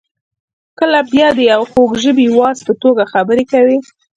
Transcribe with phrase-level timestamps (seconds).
[0.79, 3.77] کله بیا د یوې خوږ ژبې واعظ په توګه خبرې کوي.